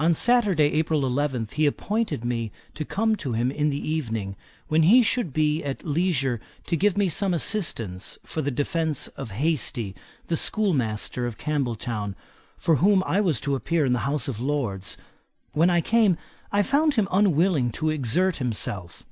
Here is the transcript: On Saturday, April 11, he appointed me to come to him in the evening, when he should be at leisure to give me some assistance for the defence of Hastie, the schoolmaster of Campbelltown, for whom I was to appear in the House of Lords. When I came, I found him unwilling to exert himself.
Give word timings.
On 0.00 0.14
Saturday, 0.14 0.72
April 0.72 1.06
11, 1.06 1.46
he 1.52 1.64
appointed 1.66 2.24
me 2.24 2.50
to 2.74 2.84
come 2.84 3.14
to 3.14 3.34
him 3.34 3.52
in 3.52 3.70
the 3.70 3.78
evening, 3.78 4.34
when 4.66 4.82
he 4.82 5.00
should 5.00 5.32
be 5.32 5.62
at 5.62 5.86
leisure 5.86 6.40
to 6.66 6.76
give 6.76 6.96
me 6.98 7.08
some 7.08 7.32
assistance 7.32 8.18
for 8.24 8.42
the 8.42 8.50
defence 8.50 9.06
of 9.16 9.30
Hastie, 9.30 9.94
the 10.26 10.36
schoolmaster 10.36 11.24
of 11.24 11.38
Campbelltown, 11.38 12.16
for 12.56 12.74
whom 12.82 13.04
I 13.06 13.20
was 13.20 13.40
to 13.42 13.54
appear 13.54 13.86
in 13.86 13.92
the 13.92 14.10
House 14.10 14.26
of 14.26 14.40
Lords. 14.40 14.96
When 15.52 15.70
I 15.70 15.82
came, 15.82 16.16
I 16.50 16.64
found 16.64 16.94
him 16.94 17.06
unwilling 17.12 17.70
to 17.78 17.90
exert 17.90 18.38
himself. 18.38 19.04